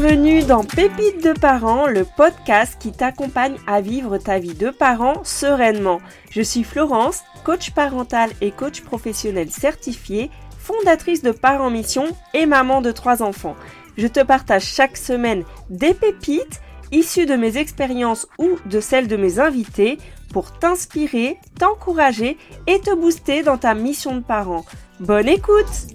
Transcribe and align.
Bienvenue 0.00 0.44
dans 0.44 0.62
Pépites 0.62 1.24
de 1.24 1.32
parents, 1.32 1.88
le 1.88 2.04
podcast 2.04 2.76
qui 2.78 2.92
t'accompagne 2.92 3.56
à 3.66 3.80
vivre 3.80 4.16
ta 4.16 4.38
vie 4.38 4.54
de 4.54 4.70
parent 4.70 5.24
sereinement. 5.24 6.00
Je 6.30 6.40
suis 6.40 6.62
Florence, 6.62 7.24
coach 7.44 7.72
parental 7.72 8.30
et 8.40 8.52
coach 8.52 8.82
professionnel 8.82 9.50
certifié, 9.50 10.30
fondatrice 10.56 11.22
de 11.22 11.32
Parents 11.32 11.70
Mission 11.70 12.06
et 12.32 12.46
maman 12.46 12.80
de 12.80 12.92
trois 12.92 13.24
enfants. 13.24 13.56
Je 13.96 14.06
te 14.06 14.20
partage 14.20 14.66
chaque 14.66 14.96
semaine 14.96 15.42
des 15.68 15.94
pépites 15.94 16.60
issues 16.92 17.26
de 17.26 17.34
mes 17.34 17.56
expériences 17.58 18.28
ou 18.38 18.50
de 18.66 18.78
celles 18.78 19.08
de 19.08 19.16
mes 19.16 19.40
invités 19.40 19.98
pour 20.32 20.56
t'inspirer, 20.60 21.38
t'encourager 21.58 22.38
et 22.68 22.78
te 22.78 22.94
booster 22.94 23.42
dans 23.42 23.58
ta 23.58 23.74
mission 23.74 24.14
de 24.14 24.22
parent. 24.22 24.64
Bonne 25.00 25.28
écoute 25.28 25.88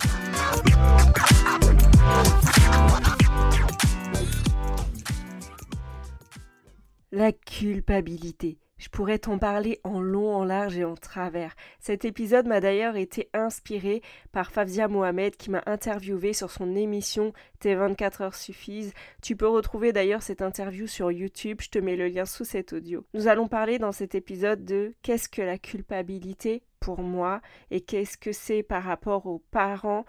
La 7.16 7.32
culpabilité. 7.32 8.58
Je 8.80 8.90
pourrais 8.90 9.20
t'en 9.20 9.38
parler 9.38 9.80
en 9.84 10.02
long, 10.02 10.36
en 10.36 10.44
large 10.44 10.80
et 10.80 10.84
en 10.84 10.96
travers. 10.96 11.54
Cet 11.80 12.06
épisode 12.06 12.48
m'a 12.48 12.60
d'ailleurs 12.60 12.96
été 12.96 13.30
inspiré 13.36 14.02
par 14.32 14.50
Fafzia 14.52 14.88
Mohamed 14.88 15.38
qui 15.38 15.52
m'a 15.52 15.62
interviewé 15.68 16.34
sur 16.34 16.50
son 16.50 16.76
émission 16.76 17.32
Tes 17.60 17.76
24 17.76 18.22
heures 18.22 18.34
suffisent. 18.34 18.94
Tu 19.22 19.36
peux 19.36 19.48
retrouver 19.48 19.94
d'ailleurs 19.94 20.24
cette 20.24 20.42
interview 20.42 20.88
sur 20.88 21.12
YouTube, 21.12 21.62
je 21.62 21.70
te 21.70 21.78
mets 21.78 21.98
le 21.98 22.08
lien 22.08 22.26
sous 22.26 22.46
cet 22.46 22.74
audio. 22.74 23.06
Nous 23.14 23.28
allons 23.28 23.48
parler 23.48 23.78
dans 23.78 23.92
cet 23.92 24.16
épisode 24.16 24.66
de 24.66 24.96
qu'est-ce 25.04 25.30
que 25.30 25.44
la 25.44 25.60
culpabilité 25.60 26.64
pour 26.80 27.04
moi 27.04 27.42
et 27.70 27.82
qu'est-ce 27.82 28.18
que 28.18 28.32
c'est 28.32 28.64
par 28.64 28.82
rapport 28.82 29.28
aux 29.28 29.44
parents, 29.52 30.06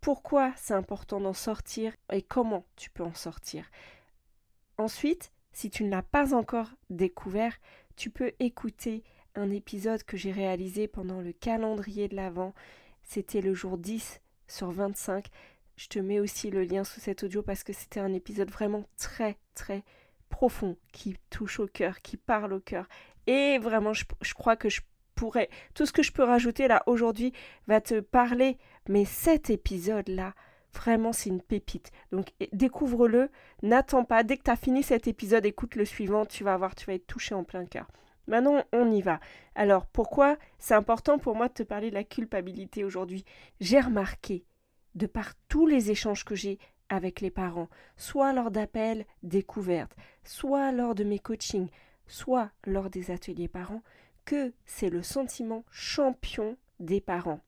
pourquoi 0.00 0.50
c'est 0.56 0.72
important 0.72 1.20
d'en 1.20 1.34
sortir 1.34 1.92
et 2.10 2.22
comment 2.22 2.64
tu 2.76 2.88
peux 2.88 3.04
en 3.04 3.12
sortir. 3.12 3.70
Ensuite, 4.78 5.30
si 5.52 5.70
tu 5.70 5.84
ne 5.84 5.90
l'as 5.90 6.02
pas 6.02 6.34
encore 6.34 6.70
découvert, 6.90 7.58
tu 7.96 8.10
peux 8.10 8.32
écouter 8.40 9.04
un 9.34 9.50
épisode 9.50 10.02
que 10.02 10.16
j'ai 10.16 10.32
réalisé 10.32 10.88
pendant 10.88 11.20
le 11.20 11.32
calendrier 11.32 12.08
de 12.08 12.16
l'Avent. 12.16 12.54
C'était 13.02 13.40
le 13.40 13.54
jour 13.54 13.78
10 13.78 14.20
sur 14.48 14.70
25. 14.70 15.26
Je 15.76 15.88
te 15.88 15.98
mets 15.98 16.20
aussi 16.20 16.50
le 16.50 16.64
lien 16.64 16.84
sous 16.84 17.00
cet 17.00 17.22
audio 17.22 17.42
parce 17.42 17.64
que 17.64 17.72
c'était 17.72 18.00
un 18.00 18.12
épisode 18.12 18.50
vraiment 18.50 18.84
très 18.96 19.36
très 19.54 19.84
profond 20.28 20.76
qui 20.92 21.16
touche 21.30 21.60
au 21.60 21.66
cœur, 21.66 22.00
qui 22.02 22.16
parle 22.16 22.52
au 22.52 22.60
cœur. 22.60 22.88
Et 23.26 23.58
vraiment, 23.58 23.92
je, 23.92 24.04
je 24.20 24.34
crois 24.34 24.56
que 24.56 24.68
je 24.68 24.80
pourrais... 25.14 25.48
Tout 25.74 25.86
ce 25.86 25.92
que 25.92 26.02
je 26.02 26.12
peux 26.12 26.24
rajouter 26.24 26.68
là 26.68 26.82
aujourd'hui 26.86 27.32
va 27.66 27.80
te 27.80 28.00
parler. 28.00 28.58
Mais 28.88 29.04
cet 29.04 29.50
épisode-là, 29.50 30.34
Vraiment, 30.74 31.12
c'est 31.12 31.30
une 31.30 31.42
pépite. 31.42 31.90
Donc, 32.10 32.32
découvre-le. 32.52 33.30
N'attends 33.62 34.04
pas. 34.04 34.22
Dès 34.22 34.36
que 34.36 34.44
tu 34.44 34.50
as 34.50 34.56
fini 34.56 34.82
cet 34.82 35.06
épisode, 35.06 35.46
écoute 35.46 35.74
le 35.74 35.84
suivant. 35.84 36.24
Tu 36.24 36.44
vas 36.44 36.56
voir, 36.56 36.74
tu 36.74 36.86
vas 36.86 36.94
être 36.94 37.06
touché 37.06 37.34
en 37.34 37.44
plein 37.44 37.66
cœur. 37.66 37.88
Maintenant, 38.26 38.62
on 38.72 38.90
y 38.90 39.02
va. 39.02 39.20
Alors, 39.54 39.86
pourquoi 39.86 40.36
c'est 40.58 40.74
important 40.74 41.18
pour 41.18 41.36
moi 41.36 41.48
de 41.48 41.54
te 41.54 41.62
parler 41.62 41.90
de 41.90 41.94
la 41.94 42.04
culpabilité 42.04 42.84
aujourd'hui? 42.84 43.24
J'ai 43.60 43.80
remarqué, 43.80 44.44
de 44.94 45.06
par 45.06 45.34
tous 45.48 45.66
les 45.66 45.90
échanges 45.90 46.24
que 46.24 46.34
j'ai 46.34 46.58
avec 46.88 47.20
les 47.20 47.30
parents, 47.30 47.68
soit 47.96 48.32
lors 48.32 48.50
d'appels 48.50 49.06
découvertes, 49.22 49.96
soit 50.24 50.72
lors 50.72 50.94
de 50.94 51.04
mes 51.04 51.18
coachings, 51.18 51.70
soit 52.06 52.50
lors 52.64 52.90
des 52.90 53.10
ateliers 53.10 53.48
parents, 53.48 53.82
que 54.24 54.52
c'est 54.66 54.90
le 54.90 55.02
sentiment 55.02 55.64
champion 55.70 56.56
des 56.80 57.00
parents 57.00 57.40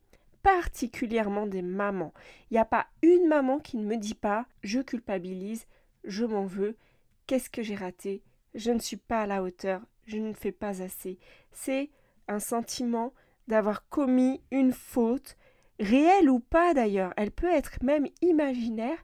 particulièrement 0.44 1.46
des 1.46 1.62
mamans. 1.62 2.12
Il 2.50 2.54
n'y 2.54 2.60
a 2.60 2.66
pas 2.66 2.86
une 3.02 3.26
maman 3.26 3.58
qui 3.58 3.78
ne 3.78 3.86
me 3.86 3.96
dit 3.96 4.14
pas 4.14 4.46
je 4.62 4.80
culpabilise, 4.80 5.66
je 6.04 6.24
m'en 6.24 6.44
veux, 6.44 6.76
qu'est-ce 7.26 7.50
que 7.50 7.62
j'ai 7.62 7.74
raté, 7.74 8.22
je 8.54 8.70
ne 8.70 8.78
suis 8.78 8.98
pas 8.98 9.22
à 9.22 9.26
la 9.26 9.42
hauteur, 9.42 9.80
je 10.06 10.18
ne 10.18 10.34
fais 10.34 10.52
pas 10.52 10.82
assez. 10.82 11.18
C'est 11.50 11.90
un 12.28 12.38
sentiment 12.38 13.14
d'avoir 13.48 13.88
commis 13.88 14.42
une 14.50 14.72
faute, 14.72 15.36
réelle 15.80 16.28
ou 16.28 16.40
pas 16.40 16.74
d'ailleurs, 16.74 17.14
elle 17.16 17.30
peut 17.30 17.52
être 17.52 17.82
même 17.82 18.06
imaginaire. 18.20 18.98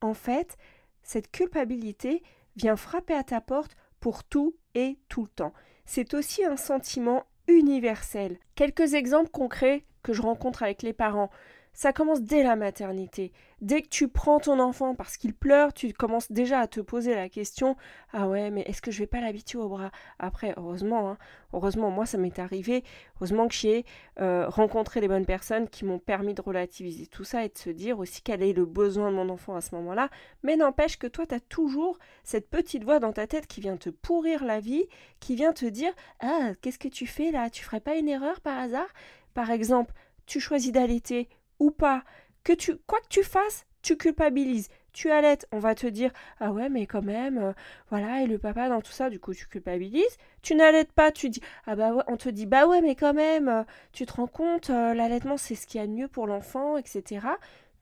En 0.00 0.14
fait, 0.14 0.56
cette 1.02 1.30
culpabilité 1.30 2.22
vient 2.56 2.76
frapper 2.76 3.14
à 3.14 3.22
ta 3.22 3.42
porte 3.42 3.76
pour 4.00 4.24
tout 4.24 4.56
et 4.74 4.98
tout 5.08 5.24
le 5.24 5.28
temps. 5.28 5.52
C'est 5.84 6.14
aussi 6.14 6.42
un 6.42 6.56
sentiment 6.56 7.24
universel. 7.48 8.38
Quelques 8.54 8.94
exemples 8.94 9.30
concrets 9.30 9.84
que 10.06 10.12
je 10.12 10.22
rencontre 10.22 10.62
avec 10.62 10.82
les 10.82 10.92
parents. 10.92 11.30
Ça 11.72 11.92
commence 11.92 12.22
dès 12.22 12.42
la 12.42 12.56
maternité. 12.56 13.32
Dès 13.60 13.82
que 13.82 13.88
tu 13.88 14.08
prends 14.08 14.38
ton 14.38 14.60
enfant 14.60 14.94
parce 14.94 15.18
qu'il 15.18 15.34
pleure, 15.34 15.74
tu 15.74 15.92
commences 15.92 16.32
déjà 16.32 16.60
à 16.60 16.66
te 16.66 16.80
poser 16.80 17.14
la 17.14 17.28
question 17.28 17.76
Ah 18.14 18.28
ouais, 18.28 18.50
mais 18.50 18.62
est-ce 18.62 18.80
que 18.80 18.90
je 18.90 19.00
vais 19.00 19.06
pas 19.06 19.20
l'habituer 19.20 19.58
au 19.58 19.68
bras? 19.68 19.90
Après, 20.18 20.54
heureusement, 20.56 21.10
hein, 21.10 21.18
heureusement, 21.52 21.90
moi 21.90 22.06
ça 22.06 22.16
m'est 22.16 22.38
arrivé. 22.38 22.82
Heureusement 23.16 23.46
que 23.46 23.54
j'ai 23.54 23.84
euh, 24.20 24.48
rencontré 24.48 25.02
les 25.02 25.08
bonnes 25.08 25.26
personnes 25.26 25.68
qui 25.68 25.84
m'ont 25.84 25.98
permis 25.98 26.32
de 26.32 26.40
relativiser 26.40 27.08
tout 27.08 27.24
ça 27.24 27.44
et 27.44 27.50
de 27.50 27.58
se 27.58 27.68
dire 27.68 27.98
aussi 27.98 28.22
quel 28.22 28.42
est 28.42 28.54
le 28.54 28.64
besoin 28.64 29.10
de 29.10 29.16
mon 29.16 29.28
enfant 29.28 29.54
à 29.54 29.60
ce 29.60 29.74
moment-là. 29.74 30.08
Mais 30.44 30.56
n'empêche 30.56 30.98
que 30.98 31.08
toi, 31.08 31.26
tu 31.26 31.34
as 31.34 31.40
toujours 31.40 31.98
cette 32.24 32.48
petite 32.48 32.84
voix 32.84 33.00
dans 33.00 33.12
ta 33.12 33.26
tête 33.26 33.48
qui 33.48 33.60
vient 33.60 33.76
te 33.76 33.90
pourrir 33.90 34.44
la 34.44 34.60
vie, 34.60 34.86
qui 35.20 35.34
vient 35.34 35.52
te 35.52 35.66
dire 35.66 35.92
Ah, 36.20 36.52
qu'est-ce 36.62 36.78
que 36.78 36.88
tu 36.88 37.06
fais 37.06 37.32
là? 37.32 37.50
Tu 37.50 37.64
ferais 37.64 37.80
pas 37.80 37.96
une 37.96 38.08
erreur 38.08 38.40
par 38.40 38.58
hasard? 38.58 38.88
Par 39.36 39.50
exemple, 39.50 39.92
tu 40.24 40.40
choisis 40.40 40.72
d'allaiter 40.72 41.28
ou 41.58 41.70
pas, 41.70 42.02
que 42.42 42.54
tu 42.54 42.76
quoi 42.86 42.98
que 43.00 43.08
tu 43.10 43.22
fasses, 43.22 43.66
tu 43.82 43.98
culpabilises. 43.98 44.68
Tu 44.94 45.10
allaites, 45.10 45.46
on 45.52 45.58
va 45.58 45.74
te 45.74 45.86
dire 45.86 46.10
ah 46.40 46.52
ouais 46.52 46.70
mais 46.70 46.86
quand 46.86 47.02
même 47.02 47.36
euh, 47.36 47.52
voilà 47.90 48.22
et 48.22 48.26
le 48.26 48.38
papa 48.38 48.70
dans 48.70 48.80
tout 48.80 48.92
ça 48.92 49.10
du 49.10 49.20
coup 49.20 49.34
tu 49.34 49.46
culpabilises. 49.46 50.16
Tu 50.40 50.54
n'allaites 50.54 50.90
pas, 50.92 51.12
tu 51.12 51.28
dis 51.28 51.42
ah 51.66 51.76
bah 51.76 51.92
ouais, 51.92 52.02
on 52.06 52.16
te 52.16 52.30
dit 52.30 52.46
bah 52.46 52.66
ouais 52.66 52.80
mais 52.80 52.94
quand 52.94 53.12
même 53.12 53.48
euh, 53.48 53.62
tu 53.92 54.06
te 54.06 54.14
rends 54.14 54.26
compte 54.26 54.70
euh, 54.70 54.94
l'allaitement 54.94 55.36
c'est 55.36 55.54
ce 55.54 55.66
qu'il 55.66 55.82
y 55.82 55.84
a 55.84 55.86
de 55.86 55.92
mieux 55.92 56.08
pour 56.08 56.26
l'enfant 56.26 56.78
etc. 56.78 57.26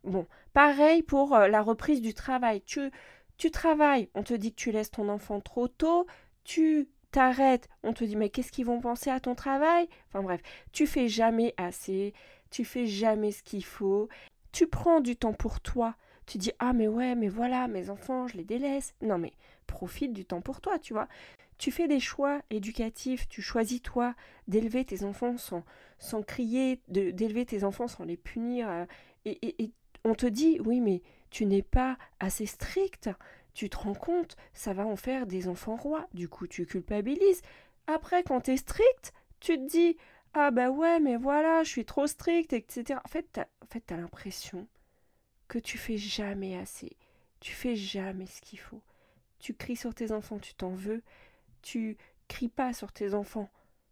Bon 0.03 0.26
pareil 0.54 1.04
pour 1.04 1.38
la 1.38 1.62
reprise 1.62 2.00
du 2.00 2.15
travail. 2.15 2.62
Tu 2.62 2.91
tu 3.36 3.50
travailles, 3.53 4.09
on 4.15 4.25
te 4.25 4.34
dit 4.34 4.50
que 4.53 4.60
tu 4.60 4.72
laisses 4.72 4.91
ton 4.91 5.09
enfant 5.09 5.41
trop 5.41 5.69
tôt, 5.69 6.06
tu 6.44 6.88
t'arrêtes, 7.15 7.69
on 7.85 7.93
te 7.93 8.03
dit 8.03 8.17
mais 8.17 8.29
qu'est-ce 8.29 8.51
qu'ils 8.51 8.67
vont 8.67 8.81
penser 8.81 9.09
à 9.09 9.21
ton 9.21 9.37
travail? 9.37 9.89
Enfin 10.09 10.21
bref, 10.21 10.41
tu 10.73 10.85
fais 10.89 11.07
jamais 11.07 11.55
assez, 11.57 12.13
tu 12.51 12.65
fais 12.65 12.87
jamais 12.87 13.31
ce 13.31 13.45
qu'il 13.45 13.65
faut, 13.65 14.09
tu 14.51 14.67
prends 14.67 15.01
du 15.01 15.15
temps 15.15 15.33
pour 15.33 15.61
toi, 15.61 15.95
tu 16.27 16.39
dis 16.39 16.51
ah 16.59 16.73
mais 16.73 16.89
ouais 16.89 17.15
mais 17.15 17.29
voilà 17.29 17.69
mes 17.69 17.89
enfants 17.89 18.27
je 18.27 18.37
les 18.37 18.43
délaisse. 18.45 18.95
Non 19.01 19.19
mais 19.19 19.33
profite 19.69 20.13
du 20.13 20.25
temps 20.25 20.41
pour 20.41 20.61
toi, 20.61 20.81
tu 20.81 20.93
vois. 20.93 21.07
Tu 21.57 21.71
fais 21.71 21.87
des 21.87 22.01
choix 22.01 22.43
éducatifs, 22.51 23.29
tu 23.29 23.43
choisis 23.43 23.81
toi 23.81 24.17
d'élever 24.49 24.85
tes 24.85 25.05
enfants 25.05 25.37
sans, 25.37 25.63
sans 26.01 26.23
crier, 26.23 26.81
d'élever 26.89 27.47
tes 27.47 27.63
enfants 27.63 27.87
sans 27.87 28.05
les 28.05 28.17
punir. 28.17 28.69
Euh, 28.69 28.87
et, 29.25 29.63
et 29.63 29.71
on 30.05 30.17
te 30.17 30.27
dit 30.27 30.59
oui 30.65 30.81
mais 30.81 31.01
tu 31.31 31.47
n'es 31.47 31.63
pas 31.63 31.97
assez 32.19 32.47
strict, 32.47 33.09
tu 33.54 33.70
te 33.70 33.76
rends 33.76 33.94
compte, 33.94 34.37
ça 34.53 34.72
va 34.72 34.84
en 34.84 34.97
faire 34.97 35.26
des 35.26 35.48
enfants 35.48 35.76
rois. 35.76 36.06
Du 36.12 36.28
coup, 36.28 36.47
tu 36.47 36.66
culpabilises. 36.66 37.41
Après, 37.87 38.22
quand 38.25 38.42
tu 38.42 38.53
es 38.53 38.56
strict, 38.56 39.12
tu 39.41 39.56
te 39.56 39.66
dis 39.66 39.97
Ah 40.34 40.50
bah 40.50 40.70
ouais, 40.70 40.98
mais 41.00 41.16
voilà, 41.16 41.62
je 41.62 41.70
suis 41.70 41.84
trop 41.84 42.06
strict, 42.06 42.53
etc. 42.53 43.01
En 43.04 43.09
fait, 43.09 43.27
t'as, 43.33 43.97
l'impression 43.97 44.66
que 45.48 45.59
tu 45.59 45.78
fais 45.78 45.97
jamais 45.97 46.59
assez. 46.59 46.97
Tu 47.41 47.53
fais 47.53 47.77
jamais 47.77 48.27
ce 48.27 48.41
qu'il 48.41 48.59
faut. 48.59 48.83
Tu 49.39 49.54
cries 49.54 49.77
sur 49.77 49.95
tes 49.95 50.10
enfants, 50.10 50.39
tu 50.39 50.54
t'en 50.54 50.71
veux. 50.71 51.03
Tu 51.62 51.97
cries 52.27 52.48
pas 52.48 52.72
sur 52.72 52.92
tes 52.92 53.15
enfants, 53.15 53.50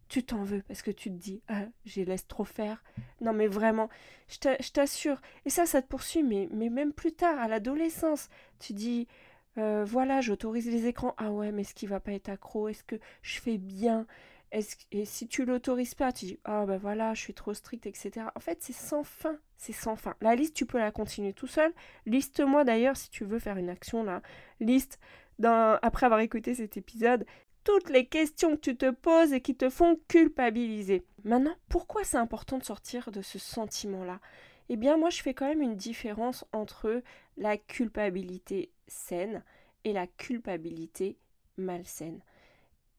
tu 0.09 0.25
t'en 0.25 0.43
veux 0.43 0.63
parce 0.63 0.83
que 0.83 0.91
tu 0.91 1.11
te 1.11 1.17
dis 1.17 1.43
ah, 1.49 1.67
je 1.85 2.03
laisse 2.03 2.27
trop 2.27 2.45
faire. 2.45 2.83
Non 3.21 3.33
mais 3.33 3.47
vraiment, 3.47 3.89
je 4.29 4.71
t'assure. 4.71 5.21
Et 5.45 5.51
ça, 5.51 5.67
ça 5.67 5.83
te 5.83 5.87
poursuit, 5.87 6.23
mais 6.23 6.49
même 6.51 6.93
plus 6.93 7.13
tard, 7.13 7.39
à 7.39 7.47
l'adolescence, 7.47 8.29
tu 8.59 8.73
dis 8.73 9.07
euh, 9.59 9.85
voilà, 9.85 10.21
j'autorise 10.21 10.69
les 10.69 10.87
écrans. 10.87 11.15
Ah 11.19 11.31
ouais, 11.31 11.53
mais 11.53 11.63
est-ce 11.63 11.75
qu'il 11.75 11.89
va 11.89 12.01
pas 12.01 12.13
être 12.13 12.29
accro? 12.29 12.69
Est-ce 12.69 12.85
que 12.85 12.97
je 13.23 13.41
fais 13.41 13.59
bien? 13.59 14.07
Et 14.91 15.07
si 15.07 15.29
tu 15.29 15.47
l'autorises 15.47 15.95
pas, 15.95 16.13
tu 16.13 16.27
dis 16.27 16.39
Ah 16.45 16.67
ben 16.67 16.77
voilà, 16.77 17.15
je 17.15 17.21
suis 17.21 17.33
trop 17.33 17.55
strict, 17.55 17.87
etc. 17.87 18.27
En 18.35 18.41
fait, 18.41 18.59
c'est 18.61 18.75
sans 18.75 19.03
fin. 19.03 19.39
C'est 19.57 19.73
sans 19.73 19.97
fin. 19.97 20.15
La 20.21 20.35
liste, 20.35 20.55
tu 20.55 20.67
peux 20.67 20.79
la 20.79 20.91
continuer 20.91 21.33
tout 21.33 21.47
seul. 21.47 21.73
Liste-moi 22.05 22.65
d'ailleurs 22.65 22.97
si 22.97 23.09
tu 23.09 23.25
veux 23.25 23.39
faire 23.39 23.57
une 23.57 23.71
action 23.71 24.05
là. 24.05 24.21
Liste, 24.61 24.99
après 25.43 26.07
avoir 26.07 26.21
écouté 26.21 26.55
cet 26.55 26.77
épisode, 26.77 27.25
toutes 27.65 27.89
les 27.89 28.07
questions 28.07 28.57
que 28.57 28.61
tu 28.61 28.77
te 28.77 28.91
poses 28.91 29.33
et 29.33 29.41
qui 29.41 29.55
te 29.55 29.71
font 29.71 29.99
culpabiliser. 30.09 31.07
Maintenant, 31.25 31.55
pourquoi 31.69 32.05
c'est 32.05 32.19
important 32.19 32.59
de 32.59 32.65
sortir 32.65 33.11
de 33.11 33.23
ce 33.23 33.39
sentiment-là? 33.39 34.21
Eh 34.69 34.77
bien, 34.77 34.97
moi, 34.97 35.11
je 35.11 35.23
fais 35.23 35.35
quand 35.35 35.47
même 35.49 35.63
une 35.63 35.77
différence 35.77 36.45
entre 36.53 37.03
la 37.37 37.57
culpabilité 37.57 38.71
saine 38.87 39.43
et 39.85 39.93
la 39.93 40.07
culpabilité 40.07 41.19
malsaine. 41.57 42.21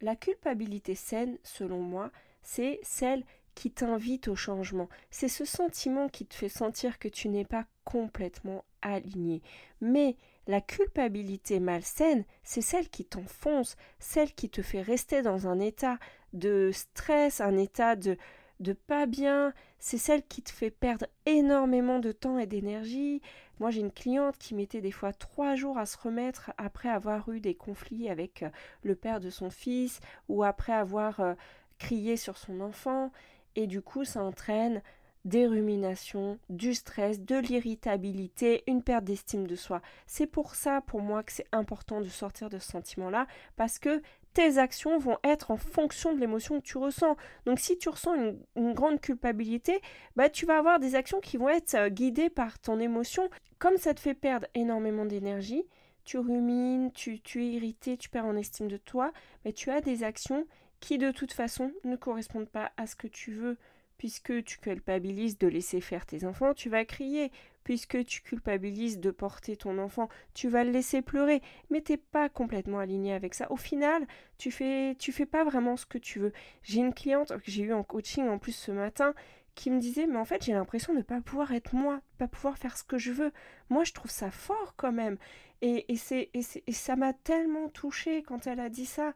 La 0.01 0.15
culpabilité 0.15 0.95
saine, 0.95 1.37
selon 1.43 1.81
moi, 1.81 2.11
c'est 2.43 2.79
celle 2.83 3.23
qui 3.55 3.71
t'invite 3.71 4.27
au 4.27 4.35
changement. 4.35 4.89
C'est 5.11 5.27
ce 5.29 5.45
sentiment 5.45 6.09
qui 6.09 6.25
te 6.25 6.35
fait 6.35 6.49
sentir 6.49 6.99
que 6.99 7.07
tu 7.07 7.29
n'es 7.29 7.45
pas 7.45 7.65
complètement 7.85 8.65
aligné. 8.81 9.41
Mais 9.81 10.15
La 10.47 10.59
culpabilité 10.59 11.61
malsaine, 11.61 12.25
c'est 12.43 12.61
celle 12.61 12.89
qui 12.89 13.05
t'enfonce, 13.05 13.77
celle 13.99 14.33
qui 14.33 14.49
te 14.49 14.61
fait 14.61 14.81
rester 14.81 15.21
dans 15.21 15.47
un 15.47 15.59
état 15.59 15.99
de 16.33 16.69
stress, 16.73 17.39
un 17.39 17.55
état 17.57 17.95
de, 17.95 18.17
de 18.63 18.73
pas 18.73 19.05
bien, 19.05 19.53
c'est 19.77 19.97
celle 19.97 20.23
qui 20.23 20.41
te 20.41 20.51
fait 20.51 20.71
perdre 20.71 21.05
énormément 21.25 21.99
de 21.99 22.11
temps 22.11 22.39
et 22.39 22.47
d'énergie. 22.47 23.21
Moi, 23.59 23.69
j'ai 23.69 23.81
une 23.81 23.91
cliente 23.91 24.37
qui 24.37 24.55
mettait 24.55 24.81
des 24.81 24.91
fois 24.91 25.13
trois 25.13 25.55
jours 25.55 25.77
à 25.77 25.85
se 25.85 25.97
remettre 25.97 26.51
après 26.57 26.89
avoir 26.89 27.29
eu 27.29 27.39
des 27.39 27.53
conflits 27.53 28.09
avec 28.09 28.43
euh, 28.43 28.49
le 28.81 28.95
père 28.95 29.19
de 29.19 29.29
son 29.29 29.49
fils 29.49 29.99
ou 30.29 30.43
après 30.43 30.73
avoir 30.73 31.19
euh, 31.19 31.33
crié 31.77 32.17
sur 32.17 32.37
son 32.37 32.61
enfant. 32.61 33.11
Et 33.55 33.67
du 33.67 33.81
coup, 33.81 34.05
ça 34.05 34.23
entraîne 34.23 34.81
des 35.25 35.47
ruminations, 35.47 36.37
du 36.49 36.73
stress, 36.73 37.21
de 37.21 37.37
l'irritabilité, 37.37 38.63
une 38.67 38.83
perte 38.83 39.05
d'estime 39.05 39.47
de 39.47 39.55
soi. 39.55 39.81
C'est 40.05 40.27
pour 40.27 40.55
ça, 40.55 40.81
pour 40.81 41.01
moi, 41.01 41.23
que 41.23 41.31
c'est 41.31 41.47
important 41.51 42.01
de 42.01 42.07
sortir 42.07 42.49
de 42.49 42.57
ce 42.57 42.71
sentiment-là, 42.71 43.27
parce 43.55 43.79
que 43.79 44.01
tes 44.33 44.57
actions 44.57 44.97
vont 44.97 45.17
être 45.23 45.51
en 45.51 45.57
fonction 45.57 46.13
de 46.13 46.19
l'émotion 46.19 46.59
que 46.59 46.65
tu 46.65 46.77
ressens. 46.77 47.15
Donc 47.45 47.59
si 47.59 47.77
tu 47.77 47.89
ressens 47.89 48.15
une, 48.55 48.73
grande 48.73 48.99
culpabilité, 48.99 49.81
bah 50.15 50.29
tu 50.29 50.45
vas 50.45 50.57
avoir 50.57 50.79
des 50.79 50.95
actions 50.95 51.19
qui 51.19 51.37
vont 51.37 51.49
être 51.49 51.75
euh, 51.75 51.89
guidées 51.89 52.29
par 52.29 52.59
ton 52.59 52.79
émotion. 52.79 53.29
Comme 53.59 53.77
ça 53.77 53.93
te 53.93 53.99
fait 53.99 54.13
perdre 54.13 54.47
énormément 54.55 55.05
d'énergie, 55.05 55.63
tu 56.03 56.17
rumines, 56.17 56.91
tu, 56.91 57.21
es 57.35 57.45
irrité, 57.45 57.97
tu 57.97 58.09
perds 58.09 58.25
en 58.25 58.35
estime 58.35 58.67
de 58.67 58.77
toi, 58.77 59.13
mais 59.45 59.53
tu 59.53 59.69
as 59.69 59.81
des 59.81 60.03
actions 60.03 60.45
qui 60.79 60.97
de 60.97 61.11
toute 61.11 61.31
façon 61.31 61.71
ne 61.85 61.95
correspondent 61.95 62.49
pas 62.49 62.71
à 62.75 62.87
ce 62.87 62.95
que 62.95 63.07
tu 63.07 63.31
veux 63.31 63.57
puisque 63.97 64.43
tu 64.43 64.57
culpabilises 64.57 65.37
de 65.37 65.47
laisser 65.47 65.79
faire 65.79 66.05
tes 66.05 66.25
enfants, 66.25 66.53
tu 66.53 66.69
vas 66.69 66.83
crier. 66.83 67.31
Puisque 67.63 68.03
tu 68.05 68.21
culpabilises 68.21 68.99
de 68.99 69.11
porter 69.11 69.55
ton 69.55 69.77
enfant, 69.77 70.09
tu 70.33 70.49
vas 70.49 70.63
le 70.63 70.71
laisser 70.71 71.01
pleurer. 71.01 71.41
Mais 71.69 71.81
t'es 71.81 71.97
pas 71.97 72.29
complètement 72.29 72.79
aligné 72.79 73.13
avec 73.13 73.33
ça. 73.33 73.51
Au 73.51 73.55
final, 73.57 74.05
tu 74.37 74.51
fais, 74.51 74.95
tu 74.99 75.11
fais 75.11 75.25
pas 75.25 75.43
vraiment 75.43 75.77
ce 75.77 75.85
que 75.85 75.97
tu 75.97 76.19
veux. 76.19 76.33
J'ai 76.63 76.79
une 76.79 76.93
cliente 76.93 77.29
que 77.37 77.51
j'ai 77.51 77.63
eue 77.63 77.73
en 77.73 77.83
coaching 77.83 78.27
en 78.27 78.37
plus 78.37 78.53
ce 78.53 78.71
matin 78.71 79.13
qui 79.55 79.69
me 79.69 79.79
disait 79.79 80.07
mais 80.07 80.17
en 80.17 80.25
fait 80.25 80.43
j'ai 80.43 80.53
l'impression 80.53 80.93
de 80.93 80.97
ne 80.97 81.03
pas 81.03 81.21
pouvoir 81.21 81.53
être 81.53 81.75
moi, 81.75 81.97
de 81.97 82.17
pas 82.17 82.27
pouvoir 82.27 82.57
faire 82.57 82.75
ce 82.75 82.83
que 82.83 82.97
je 82.97 83.11
veux. 83.11 83.31
Moi 83.69 83.83
je 83.83 83.93
trouve 83.93 84.09
ça 84.09 84.31
fort 84.31 84.73
quand 84.75 84.91
même. 84.91 85.17
Et, 85.61 85.91
et, 85.93 85.95
c'est, 85.95 86.29
et, 86.33 86.41
et 86.67 86.73
ça 86.73 86.95
m'a 86.95 87.13
tellement 87.13 87.69
touchée 87.69 88.23
quand 88.23 88.47
elle 88.47 88.59
a 88.59 88.69
dit 88.69 88.85
ça. 88.85 89.13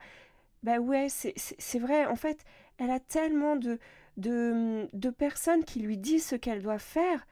Bah 0.63 0.79
ouais, 0.79 1.07
c'est 1.09 1.79
vrai, 1.79 2.05
en 2.05 2.15
fait, 2.15 2.43
elle 2.77 2.89
a 2.89 2.99
tellement 2.99 3.55
de, 3.55 3.79
de, 4.17 4.87
de 4.93 5.09
personnes 5.09 5.63
qui 5.63 5.79
lui 5.79 5.97
disent 5.97 6.25
ce 6.25 6.35
qu'elle 6.35 6.61
doit 6.61 6.79
faire. 6.79 7.27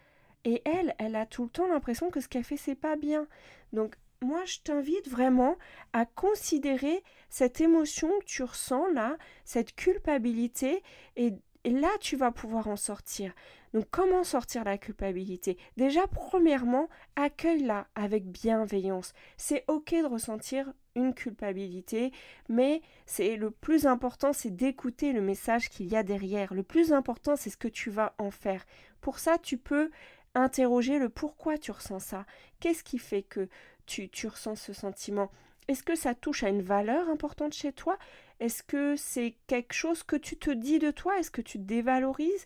Et 0.46 0.62
elle, 0.64 0.96
elle 1.00 1.16
a 1.16 1.26
tout 1.26 1.44
le 1.44 1.50
temps 1.50 1.68
l'impression 1.68 2.10
que 2.10 2.22
ce 2.22 2.28
qu'elle 2.28 2.44
fait, 2.44 2.56
c'est 2.56 2.76
pas 2.76 2.96
bien. 2.96 3.28
Donc, 3.74 3.96
moi, 4.22 4.46
je 4.46 4.60
t'invite 4.60 5.10
vraiment 5.10 5.58
à 5.92 6.06
considérer 6.06 7.04
cette 7.30 7.62
émotion 7.62 8.10
que 8.20 8.26
tu 8.26 8.44
ressens 8.44 8.88
là, 8.92 9.18
cette 9.44 9.76
culpabilité, 9.76 10.84
et, 11.16 11.34
là, 11.66 11.90
tu 12.00 12.16
vas 12.16 12.32
pouvoir 12.32 12.68
en 12.68 12.76
sortir. 12.76 13.34
Donc, 13.74 13.86
comment 13.92 14.24
sortir 14.24 14.64
la 14.64 14.78
culpabilité? 14.78 15.58
Déjà, 15.78 16.08
premièrement, 16.08 16.90
accueille-la 17.16 17.88
avec 17.96 18.26
bienveillance. 18.26 19.14
C'est 19.36 19.66
ok 19.68 19.96
de 19.96 20.06
ressentir 20.06 20.72
une 20.96 21.14
culpabilité, 21.14 22.12
mais 22.48 22.82
c'est 23.06 23.36
le 23.36 23.52
plus 23.52 23.86
important, 23.86 24.32
c'est 24.32 24.56
d'écouter 24.56 25.12
le 25.12 25.22
message 25.22 25.70
qu'il 25.70 25.88
y 25.88 25.96
a 25.98 26.04
derrière. 26.04 26.54
Le 26.54 26.64
plus 26.64 26.94
important, 26.94 27.36
c'est 27.36 27.50
ce 27.50 27.58
que 27.58 27.68
tu 27.68 27.90
vas 27.90 28.14
en 28.18 28.32
faire. 28.32 28.64
Pour 29.02 29.20
ça, 29.20 29.38
tu 29.38 29.58
peux 29.58 29.92
interroger 30.36 31.00
le 31.00 31.10
pourquoi 31.10 31.58
tu 31.58 31.72
ressens 31.72 32.00
ça. 32.00 32.26
Qu'est-ce 32.60 32.84
qui 32.84 33.00
fait 33.00 33.24
que 33.24 33.50
tu, 33.86 34.10
ressens 34.28 34.56
ce 34.56 34.74
sentiment? 34.74 35.32
Est-ce 35.68 35.84
que 35.84 35.96
ça 35.96 36.14
touche 36.14 36.44
à 36.44 36.50
une 36.50 36.62
valeur 36.62 37.10
importante 37.10 37.54
chez 37.54 37.74
toi? 37.74 37.98
Est-ce 38.40 38.62
que 38.62 38.96
c'est 38.96 39.36
quelque 39.48 39.74
chose 39.74 40.04
que 40.04 40.16
tu 40.16 40.38
te 40.38 40.52
dis 40.52 40.80
de 40.80 40.92
toi? 40.92 41.18
Est-ce 41.18 41.32
que 41.32 41.42
tu 41.42 41.58
dévalorises? 41.58 42.46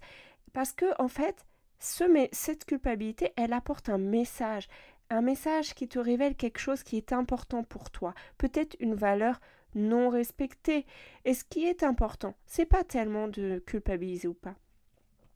Parce 0.53 0.71
que, 0.71 0.85
en 0.99 1.07
fait, 1.07 1.45
ce, 1.79 2.03
cette 2.31 2.65
culpabilité, 2.65 3.33
elle 3.35 3.53
apporte 3.53 3.89
un 3.89 3.97
message 3.97 4.67
un 5.09 5.21
message 5.21 5.73
qui 5.73 5.87
te 5.87 5.99
révèle 5.99 6.35
quelque 6.35 6.59
chose 6.59 6.83
qui 6.83 6.97
est 6.97 7.13
important 7.13 7.63
pour 7.63 7.89
toi, 7.89 8.13
peut-être 8.37 8.75
une 8.79 8.95
valeur 8.95 9.39
non 9.75 10.09
respectée. 10.09 10.85
Et 11.25 11.33
ce 11.33 11.43
qui 11.43 11.65
est 11.65 11.83
important, 11.83 12.35
c'est 12.45 12.65
pas 12.65 12.83
tellement 12.83 13.27
de 13.27 13.61
culpabiliser 13.65 14.27
ou 14.27 14.33
pas. 14.33 14.55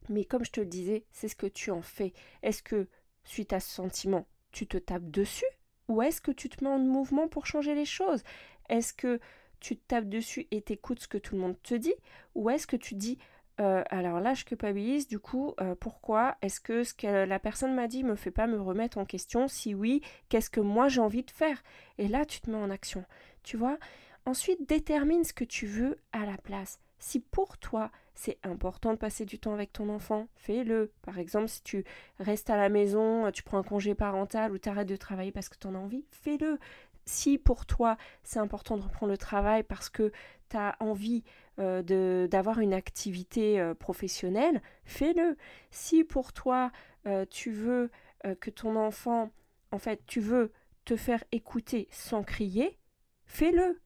Mais 0.10 0.26
comme 0.26 0.46
je 0.46 0.52
te 0.52 0.60
le 0.60 0.66
disais, 0.66 1.06
c'est 1.12 1.28
ce 1.28 1.36
que 1.36 1.48
tu 1.48 1.72
en 1.72 1.82
fais. 1.82 2.14
Est-ce 2.42 2.64
que, 2.64 2.88
suite 3.24 3.54
à 3.54 3.60
ce 3.60 3.70
sentiment, 3.70 4.28
tu 4.52 4.68
te 4.68 4.78
tapes 4.78 5.10
dessus? 5.10 5.46
Ou 5.88 6.02
est-ce 6.02 6.22
que 6.22 6.32
tu 6.32 6.50
te 6.50 6.64
mets 6.64 6.70
en 6.70 6.80
mouvement 6.80 7.28
pour 7.28 7.46
changer 7.46 7.76
les 7.76 7.86
choses? 7.86 8.24
Est-ce 8.70 8.94
que 8.94 9.20
tu 9.60 9.78
te 9.78 9.88
tapes 9.88 10.10
dessus 10.10 10.48
et 10.52 10.62
t'écoutes 10.62 11.00
ce 11.00 11.08
que 11.08 11.18
tout 11.18 11.36
le 11.36 11.42
monde 11.42 11.62
te 11.62 11.76
dit? 11.76 11.96
Ou 12.36 12.50
est-ce 12.50 12.68
que 12.68 12.76
tu 12.76 12.96
dis 12.96 13.18
euh, 13.60 13.84
alors 13.90 14.20
là, 14.20 14.34
je 14.34 14.46
culpabilise. 14.46 15.08
Du 15.08 15.20
coup, 15.20 15.54
euh, 15.62 15.76
pourquoi? 15.76 16.38
Est-ce 16.42 16.60
que 16.60 16.84
ce 16.84 16.94
que 16.94 17.26
la 17.26 17.40
personne 17.40 17.76
m'a 17.76 17.88
dit 17.88 18.04
me 18.04 18.16
fait 18.16 18.32
pas 18.32 18.48
me 18.48 18.60
remettre 18.60 18.98
en 18.98 19.06
question? 19.06 19.48
Si 19.48 19.76
oui, 19.76 20.02
qu'est-ce 20.30 20.50
que 20.50 20.60
moi 20.60 20.88
j'ai 20.88 21.02
envie 21.02 21.24
de 21.24 21.32
faire? 21.32 21.62
Et 21.98 22.08
là, 22.08 22.26
tu 22.26 22.42
te 22.42 22.50
mets 22.50 22.58
en 22.58 22.70
action. 22.70 23.06
Tu 23.44 23.58
vois? 23.58 23.78
Ensuite, 24.26 24.68
détermine 24.68 25.24
ce 25.24 25.34
que 25.34 25.44
tu 25.44 25.66
veux 25.66 25.98
à 26.14 26.26
la 26.26 26.38
place. 26.38 26.80
Si 27.04 27.20
pour 27.20 27.58
toi, 27.58 27.92
c'est 28.16 28.40
important 28.44 28.94
de 28.94 28.98
passer 28.98 29.26
du 29.26 29.38
temps 29.38 29.54
avec 29.54 29.74
ton 29.74 29.90
enfant, 29.90 30.30
fais-le. 30.38 30.94
Par 31.02 31.20
exemple, 31.20 31.50
si 31.50 31.62
tu 31.62 31.84
restes 32.18 32.50
à 32.50 32.56
la 32.56 32.70
maison, 32.70 33.30
tu 33.30 33.44
prends 33.44 33.58
un 33.58 33.64
congé 33.64 33.94
parental 33.94 34.54
ou 34.54 34.58
tu 34.58 34.70
arrêtes 34.70 34.88
de 34.88 34.96
travailler 34.96 35.34
parce 35.34 35.50
que 35.50 35.58
tu 35.58 35.68
en 35.68 35.76
as 35.76 35.80
envie, 35.80 36.06
fais-le. 36.12 36.58
Si 37.06 37.38
pour 37.38 37.66
toi, 37.66 37.98
c'est 38.24 38.40
important 38.40 38.78
de 38.78 38.84
reprendre 38.84 39.12
le 39.12 39.18
travail 39.18 39.64
parce 39.64 39.90
que 39.90 40.14
tu 40.48 40.56
as 40.56 40.78
envie 40.80 41.26
euh, 41.60 42.28
d'avoir 42.30 42.60
une 42.60 42.74
activité 42.74 43.60
euh, 43.60 43.74
professionnelle, 43.74 44.62
fais-le. 44.86 45.36
Si 45.72 46.06
pour 46.06 46.32
toi, 46.32 46.72
euh, 47.06 47.26
tu 47.30 47.52
veux 47.52 47.92
que 48.40 48.50
ton 48.50 48.78
enfant, 48.78 49.30
en 49.74 49.78
fait, 49.78 50.06
tu 50.08 50.22
veux 50.22 50.54
te 50.86 50.96
faire 50.96 51.22
écouter 51.34 51.90
sans 51.92 52.24
crier, 52.24 52.80
fais-le. 53.26 53.82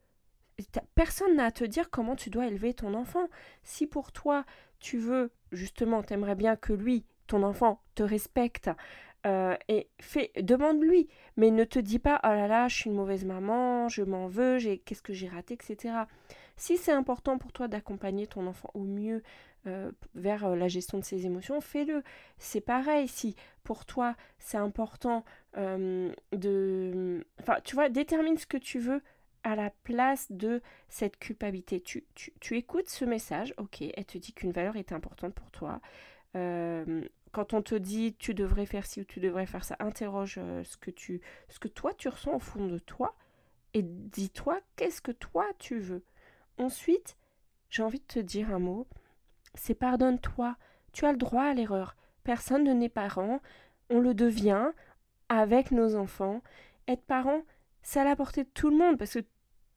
Personne 0.95 1.35
n'a 1.35 1.45
à 1.45 1.51
te 1.51 1.63
dire 1.63 1.89
comment 1.89 2.15
tu 2.15 2.29
dois 2.29 2.47
élever 2.47 2.73
ton 2.73 2.93
enfant. 2.93 3.27
Si 3.63 3.87
pour 3.87 4.11
toi, 4.11 4.45
tu 4.79 4.97
veux, 4.97 5.31
justement, 5.51 6.03
t'aimerais 6.03 6.35
bien 6.35 6.55
que 6.55 6.73
lui, 6.73 7.05
ton 7.27 7.43
enfant, 7.43 7.81
te 7.95 8.03
respecte, 8.03 8.69
et 9.67 9.89
fais, 9.99 10.31
demande-lui, 10.37 11.09
mais 11.35 11.51
ne 11.51 11.65
te 11.65 11.79
dis 11.79 11.99
pas 11.99 12.21
oh 12.23 12.27
là 12.27 12.47
là, 12.47 12.69
je 12.69 12.75
suis 12.77 12.89
une 12.89 12.95
mauvaise 12.95 13.25
maman, 13.25 13.89
je 13.89 14.03
m'en 14.03 14.27
veux, 14.27 14.57
qu'est-ce 14.85 15.01
que 15.01 15.11
j'ai 15.11 15.27
raté, 15.27 15.55
etc. 15.55 16.05
Si 16.57 16.77
c'est 16.77 16.91
important 16.91 17.37
pour 17.37 17.51
toi 17.53 17.67
d'accompagner 17.67 18.25
ton 18.25 18.47
enfant 18.47 18.71
au 18.73 18.83
mieux 18.83 19.21
euh, 19.67 19.91
vers 20.15 20.45
euh, 20.45 20.55
la 20.55 20.67
gestion 20.67 20.97
de 20.97 21.03
ses 21.03 21.25
émotions, 21.25 21.61
fais-le. 21.61 22.03
C'est 22.39 22.61
pareil, 22.61 23.07
si 23.07 23.35
pour 23.63 23.85
toi 23.85 24.15
c'est 24.39 24.57
important 24.57 25.23
euh, 25.57 26.11
de... 26.31 27.25
Enfin, 27.39 27.57
tu 27.63 27.75
vois, 27.75 27.89
détermine 27.89 28.37
ce 28.37 28.47
que 28.47 28.57
tu 28.57 28.79
veux 28.79 29.01
à 29.48 29.56
la 29.56 29.70
place 29.84 30.27
de 30.30 30.62
cette 30.89 31.18
culpabilité. 31.18 31.80
Tu, 31.80 32.06
tu, 32.13 32.58
écoutes 32.58 32.89
ce 32.89 33.06
message, 33.06 33.54
ok, 33.58 33.82
elle 33.82 34.06
te 34.06 34.18
dit 34.18 34.34
qu'une 34.34 34.51
valeur 34.51 34.75
est 34.75 34.92
importante 34.92 35.34
pour 35.34 35.50
toi. 35.51 35.80
quand 36.34 37.54
on 37.54 37.62
te 37.62 37.75
dit 37.75 38.16
tu 38.20 38.34
devrais 38.34 38.66
faire 38.66 38.86
ci 38.86 39.01
ou 39.01 39.06
tu 39.06 39.20
devrais 39.20 39.46
faire 39.46 39.63
ça, 39.63 39.77
interroge 39.80 40.39
ce, 40.63 40.77
que 40.77 40.92
tu, 40.92 41.22
ce 41.50 41.60
que 41.60 41.68
toi 41.68 41.94
tu 41.94 42.10
ressens 42.10 42.36
au 42.36 42.39
fond 42.39 42.66
de 42.68 42.77
toi 42.77 43.16
et 43.74 43.84
dis-toi 43.84 44.60
qu'est-ce 44.75 45.01
que 45.01 45.12
toi 45.12 45.46
tu 45.60 45.80
veux? 45.80 46.04
Ensuite, 46.58 47.16
j'ai 47.70 47.84
envie 47.84 48.00
de 48.00 48.06
te 48.06 48.20
dire 48.20 48.54
un 48.54 48.60
mot. 48.60 48.88
C'est 49.56 49.75
pardonne-toi. 49.75 50.58
Tu 50.92 51.06
as 51.06 51.12
le 51.12 51.18
droit 51.18 51.44
à 51.44 51.54
l'erreur. 51.54 51.96
Personne 52.24 52.63
ne 52.63 52.74
n'est 52.74 52.89
parent. 52.89 53.39
On 53.89 54.00
le 54.00 54.13
devient 54.13 54.72
avec 55.30 55.72
nos 55.72 55.96
enfants. 55.96 56.42
Être 56.88 57.04
parent, 57.04 57.44
c'est 57.82 58.00
à 58.00 58.04
la 58.04 58.16
portée 58.16 58.44
de 58.44 58.50
tout 58.50 58.70
le 58.70 58.77
monde 58.77 58.98
parce 58.98 59.13
que 59.13 59.25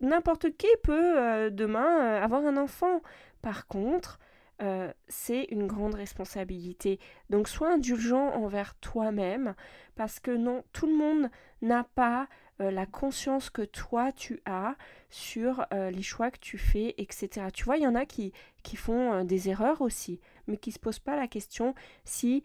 n'importe 0.01 0.57
qui 0.57 0.69
peut 0.83 1.19
euh, 1.19 1.51
demain 1.51 2.01
euh, 2.01 2.23
avoir 2.23 2.45
un 2.45 2.57
enfant. 2.57 3.01
Par 3.43 3.67
contre, 3.67 4.19
euh, 4.63 4.93
c'est 5.09 5.45
une 5.51 5.67
grande 5.67 5.95
responsabilité. 5.95 6.99
Donc 7.31 7.49
sois 7.49 7.73
indulgent 7.73 8.29
envers 8.31 8.75
toi-même 8.77 9.55
parce 9.97 10.21
que 10.21 10.31
non, 10.31 10.65
tout 10.73 10.87
le 10.87 10.95
monde 10.95 11.31
n'a 11.63 11.85
pas 11.85 12.29
la 12.59 12.85
conscience 12.85 13.49
que 13.49 13.63
toi 13.63 14.13
tu 14.13 14.43
as 14.45 14.77
sur 15.09 15.65
les 15.71 16.03
choix 16.03 16.31
que 16.31 16.39
tu 16.39 16.59
fais, 16.59 16.95
etc. 16.99 17.47
Tu 17.55 17.65
vois, 17.65 17.79
il 17.79 17.85
y 17.85 17.87
en 17.87 17.95
a 17.95 18.05
qui, 18.05 18.35
qui 18.63 18.77
font 18.77 19.25
des 19.25 19.49
erreurs 19.49 19.81
aussi, 19.81 20.21
mais 20.47 20.59
qui 20.59 20.69
ne 20.69 20.75
se 20.75 20.79
posent 20.79 20.99
pas 20.99 21.17
la 21.17 21.27
question 21.27 21.75
si 22.05 22.45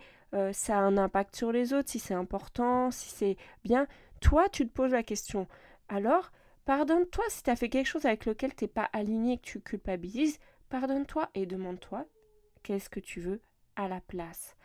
ça 0.53 0.77
a 0.77 0.79
un 0.79 0.97
impact 0.97 1.35
sur 1.35 1.51
les 1.51 1.73
autres, 1.73 1.89
si 1.89 1.99
c'est 1.99 2.13
important, 2.13 2.91
si 2.91 3.09
c'est 3.09 3.35
bien. 3.65 3.87
Toi, 4.21 4.47
tu 4.47 4.65
te 4.65 4.71
poses 4.71 4.93
la 4.93 5.03
question. 5.03 5.49
Alors, 5.89 6.31
pardonne-toi 6.65 7.23
si 7.29 7.43
tu 7.43 7.49
as 7.49 7.55
fait 7.55 7.69
quelque 7.69 7.87
chose 7.87 8.05
avec 8.05 8.25
lequel 8.25 8.55
tu 8.55 8.65
n'es 8.65 8.69
pas 8.69 8.89
aligné, 8.93 9.37
que 9.37 9.45
tu 9.45 9.61
culpabilises, 9.61 10.39
pardonne-toi 10.69 11.29
et 11.35 11.45
demande-toi 11.45 12.05
qu'est-ce 12.63 12.89
que 12.89 12.99
tu 12.99 13.19
veux 13.21 13.41
à 13.75 13.87
la 13.87 14.01
place. 14.01 14.55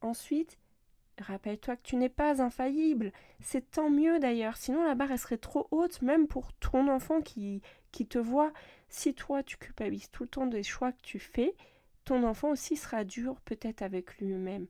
Ensuite, 0.00 0.58
Rappelle-toi 1.18 1.76
que 1.76 1.82
tu 1.82 1.96
n'es 1.96 2.08
pas 2.08 2.42
infaillible. 2.42 3.12
C'est 3.40 3.70
tant 3.70 3.90
mieux 3.90 4.18
d'ailleurs, 4.18 4.56
sinon 4.56 4.82
la 4.84 4.94
barre 4.94 5.18
serait 5.18 5.38
trop 5.38 5.68
haute, 5.70 6.00
même 6.02 6.26
pour 6.26 6.52
ton 6.54 6.88
enfant 6.88 7.20
qui, 7.20 7.60
qui 7.92 8.06
te 8.06 8.18
voit. 8.18 8.52
Si 8.88 9.14
toi 9.14 9.42
tu 9.42 9.56
culpabilises 9.56 10.10
tout 10.10 10.24
le 10.24 10.28
temps 10.28 10.46
des 10.46 10.62
choix 10.62 10.92
que 10.92 11.02
tu 11.02 11.18
fais, 11.18 11.54
ton 12.04 12.24
enfant 12.24 12.50
aussi 12.50 12.76
sera 12.76 13.04
dur 13.04 13.40
peut-être 13.44 13.82
avec 13.82 14.18
lui-même. 14.18 14.66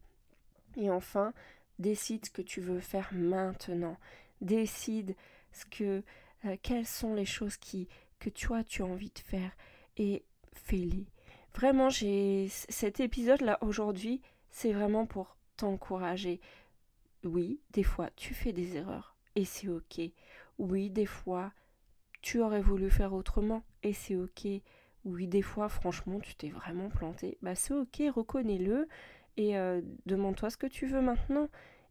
Et 0.76 0.90
enfin, 0.90 1.32
décide 1.78 2.26
ce 2.26 2.30
que 2.30 2.42
tu 2.42 2.60
veux 2.60 2.80
faire 2.80 3.10
maintenant. 3.12 3.96
Décide 4.40 5.14
ce 5.52 5.64
que, 5.66 6.02
euh, 6.44 6.56
quelles 6.62 6.86
sont 6.86 7.14
les 7.14 7.24
choses 7.24 7.56
qui, 7.56 7.88
que 8.18 8.30
toi 8.30 8.64
tu 8.64 8.82
as 8.82 8.86
envie 8.86 9.10
de 9.10 9.18
faire 9.18 9.52
et 9.96 10.24
fais-les. 10.52 11.06
Vraiment, 11.54 11.90
j'ai 11.90 12.48
cet 12.48 13.00
épisode-là 13.00 13.58
aujourd'hui, 13.60 14.22
c'est 14.50 14.72
vraiment 14.72 15.06
pour 15.06 15.36
t'encourager. 15.56 16.40
Oui, 17.24 17.60
des 17.72 17.82
fois, 17.82 18.08
tu 18.16 18.34
fais 18.34 18.52
des 18.52 18.76
erreurs 18.76 19.16
et 19.36 19.44
c'est 19.44 19.68
ok. 19.68 20.00
Oui, 20.58 20.90
des 20.90 21.06
fois, 21.06 21.52
tu 22.22 22.40
aurais 22.40 22.60
voulu 22.62 22.90
faire 22.90 23.12
autrement 23.12 23.62
et 23.82 23.92
c'est 23.92 24.16
ok. 24.16 24.46
Oui, 25.04 25.26
des 25.26 25.42
fois, 25.42 25.68
franchement, 25.68 26.20
tu 26.20 26.34
t'es 26.34 26.48
vraiment 26.48 26.88
planté. 26.88 27.36
Bah, 27.42 27.54
c'est 27.54 27.74
ok, 27.74 28.02
reconnais-le 28.14 28.88
et 29.36 29.58
euh, 29.58 29.80
demande-toi 30.06 30.50
ce 30.50 30.56
que 30.56 30.66
tu 30.66 30.86
veux 30.86 31.00
maintenant. 31.00 31.48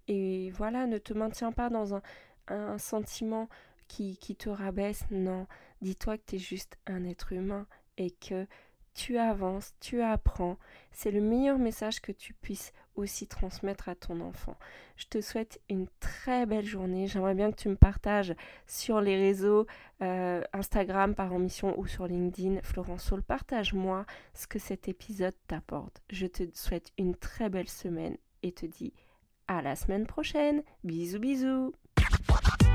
Et 0.08 0.50
voilà, 0.51 0.88
ne 0.88 0.98
te 0.98 1.13
maintiens 1.13 1.51
pas 1.51 1.70
dans 1.70 1.96
un, 1.96 2.01
un 2.48 2.77
sentiment 2.77 3.50
qui, 3.91 4.36
te 4.36 4.50
rabaisse. 4.50 5.03
Non, 5.12 5.48
dis-toi 5.81 6.17
que 6.17 6.24
tu 6.27 6.36
es 6.36 6.39
juste 6.39 6.77
un 6.88 7.03
être 7.05 7.33
humain 7.33 7.67
et 7.98 8.12
que 8.12 8.48
tu 8.93 9.17
avances, 9.17 9.74
tu 9.79 10.01
apprends. 10.01 10.57
C'est 10.91 11.12
le 11.12 11.21
meilleur 11.21 11.57
message 11.57 12.01
que 12.01 12.12
tu 12.12 12.33
puisses 12.33 12.74
aussi 12.95 13.27
transmettre 13.27 13.88
à 13.88 13.95
ton 13.95 14.19
enfant. 14.19 14.57
Je 14.98 15.05
te 15.05 15.21
souhaite 15.21 15.62
une 15.69 15.88
très 16.01 16.45
belle 16.45 16.65
journée. 16.65 17.07
J'aimerais 17.07 17.36
bien 17.36 17.51
que 17.51 17.55
tu 17.55 17.69
me 17.69 17.77
partages 17.77 18.36
sur 18.67 19.00
les 19.00 19.15
réseaux 19.15 19.65
euh, 20.01 20.41
Instagram 20.51 21.15
par 21.15 21.31
mission 21.39 21.77
ou 21.79 21.88
sur 21.88 22.05
LinkedIn. 22.05 22.62
Florence 22.63 23.03
Saul, 23.03 23.24
partage-moi 23.24 24.05
ce 24.33 24.45
que 24.45 24.60
cet 24.60 24.89
épisode 24.89 25.36
t'apporte. 25.48 26.01
Je 26.10 26.27
te 26.27 26.43
souhaite 26.53 26.91
une 26.98 27.15
très 27.15 27.50
belle 27.50 27.69
semaine 27.69 28.17
et 28.43 28.51
te 28.51 28.65
dis 28.65 28.93
à 29.48 29.62
la 29.62 29.77
semaine 29.77 30.05
prochaine. 30.05 30.63
Bisous 30.83 31.19
bisous. 31.19 31.74
Thank 32.27 32.71